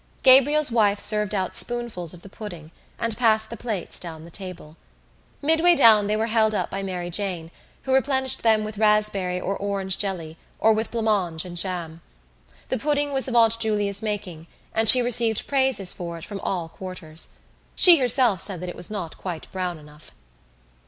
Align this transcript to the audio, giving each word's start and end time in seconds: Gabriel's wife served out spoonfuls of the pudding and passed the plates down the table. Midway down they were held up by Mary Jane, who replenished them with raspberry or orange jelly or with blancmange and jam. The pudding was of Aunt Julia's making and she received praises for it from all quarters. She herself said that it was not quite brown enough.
Gabriel's 0.23 0.71
wife 0.71 0.99
served 0.99 1.35
out 1.35 1.55
spoonfuls 1.55 2.11
of 2.11 2.23
the 2.23 2.27
pudding 2.27 2.71
and 2.97 3.15
passed 3.17 3.51
the 3.51 3.55
plates 3.55 3.99
down 3.99 4.25
the 4.25 4.31
table. 4.31 4.75
Midway 5.43 5.75
down 5.75 6.07
they 6.07 6.17
were 6.17 6.25
held 6.25 6.55
up 6.55 6.71
by 6.71 6.81
Mary 6.81 7.11
Jane, 7.11 7.51
who 7.83 7.93
replenished 7.93 8.41
them 8.41 8.63
with 8.63 8.79
raspberry 8.79 9.39
or 9.39 9.55
orange 9.55 9.99
jelly 9.99 10.37
or 10.57 10.73
with 10.73 10.89
blancmange 10.89 11.45
and 11.45 11.55
jam. 11.55 12.01
The 12.69 12.79
pudding 12.79 13.13
was 13.13 13.27
of 13.27 13.35
Aunt 13.35 13.59
Julia's 13.59 14.01
making 14.01 14.47
and 14.73 14.89
she 14.89 15.03
received 15.03 15.45
praises 15.45 15.93
for 15.93 16.17
it 16.17 16.25
from 16.25 16.39
all 16.39 16.67
quarters. 16.67 17.29
She 17.75 17.97
herself 17.99 18.41
said 18.41 18.59
that 18.61 18.69
it 18.69 18.75
was 18.75 18.89
not 18.89 19.19
quite 19.19 19.45
brown 19.51 19.77
enough. 19.77 20.13